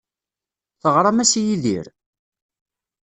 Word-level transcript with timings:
Teɣram-as 0.81 1.33
i 1.39 1.41
Yidir? 1.47 1.85